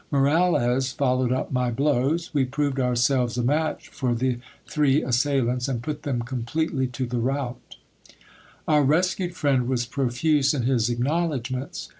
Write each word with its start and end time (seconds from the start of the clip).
Moralez 0.11 0.91
followed 0.91 1.31
up 1.31 1.51
my 1.51 1.69
blows. 1.69 2.33
We 2.33 2.43
proved 2.43 2.79
ourselves 2.79 3.37
a 3.37 3.43
match 3.43 3.89
for 3.89 4.15
the 4.15 4.39
three 4.65 5.03
assailants, 5.03 5.67
and 5.67 5.83
put 5.83 6.01
them 6.01 6.23
completely 6.23 6.87
to 6.87 7.05
the 7.05 7.19
rout. 7.19 7.75
Our 8.67 8.81
rescued 8.83 9.35
friend 9.35 9.67
was 9.67 9.85
profuse 9.85 10.55
in 10.55 10.63
his 10.63 10.89
acknowledgments. 10.89 11.89